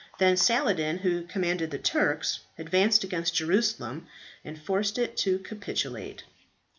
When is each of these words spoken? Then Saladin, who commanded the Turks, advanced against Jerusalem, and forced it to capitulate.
Then 0.17 0.35
Saladin, 0.35 0.97
who 0.97 1.25
commanded 1.27 1.69
the 1.69 1.77
Turks, 1.77 2.39
advanced 2.57 3.03
against 3.03 3.35
Jerusalem, 3.35 4.07
and 4.43 4.59
forced 4.59 4.97
it 4.97 5.15
to 5.17 5.37
capitulate. 5.37 6.23